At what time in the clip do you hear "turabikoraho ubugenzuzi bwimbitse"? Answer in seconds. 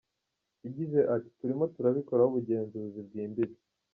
1.73-3.61